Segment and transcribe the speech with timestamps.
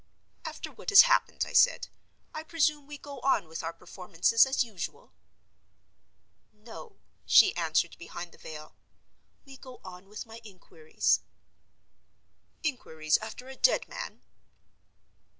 [0.43, 1.87] "After what has happened," I said,
[2.33, 5.13] "I presume we go on with our performances as usual?"
[6.51, 8.75] "No," she answered, behind the veil.
[9.45, 11.19] "We go on with my inquiries."
[12.63, 14.23] "Inquiries after a dead man?"